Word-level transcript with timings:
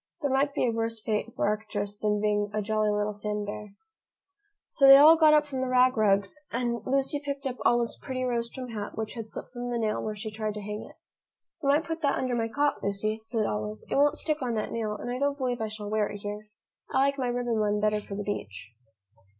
There 0.21 0.31
might 0.31 0.55
be 0.55 0.65
a 0.65 0.71
worse 0.71 0.99
fate 0.99 1.31
for 1.35 1.45
Arcturus 1.47 1.99
than 1.99 2.19
being 2.19 2.49
a 2.55 2.61
jolly 2.63 2.89
little 2.89 3.13
sand 3.13 3.45
bear. 3.45 3.75
So 4.67 4.87
they 4.87 4.97
all 4.97 5.15
got 5.15 5.35
up 5.35 5.45
from 5.45 5.61
the 5.61 5.67
rag 5.67 5.95
rugs 5.95 6.41
and 6.51 6.81
Lucy 6.87 7.21
picked 7.23 7.45
up 7.45 7.57
Olive's 7.63 7.99
pretty 7.99 8.23
rose 8.23 8.49
trimmed 8.49 8.71
hat 8.71 8.97
which 8.97 9.13
had 9.13 9.27
slipped 9.27 9.49
from 9.49 9.69
the 9.69 9.77
nail 9.77 10.01
where 10.01 10.15
she 10.15 10.31
tried 10.31 10.55
to 10.55 10.61
hang 10.61 10.83
it. 10.89 10.95
"You 11.61 11.69
might 11.69 11.83
put 11.83 12.01
that 12.01 12.17
under 12.17 12.33
my 12.33 12.47
cot, 12.47 12.81
Lucy," 12.83 13.19
said 13.21 13.45
Olive. 13.45 13.77
"It 13.91 13.95
won't 13.95 14.17
stick 14.17 14.41
on 14.41 14.55
that 14.55 14.71
nail, 14.71 14.95
and 14.97 15.11
I 15.11 15.19
don't 15.19 15.37
believe 15.37 15.61
I 15.61 15.67
shall 15.67 15.87
wear 15.91 16.07
it 16.09 16.17
here. 16.21 16.49
I 16.89 16.97
like 16.97 17.19
my 17.19 17.27
ribbon 17.27 17.59
one 17.59 17.79
better 17.79 18.01
for 18.01 18.15
the 18.15 18.23
beach." 18.23 18.71